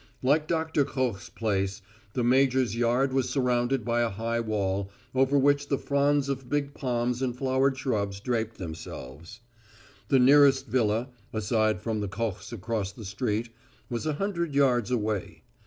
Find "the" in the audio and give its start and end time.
2.13-2.23, 5.67-5.77, 10.07-10.17, 11.99-12.09, 12.91-13.05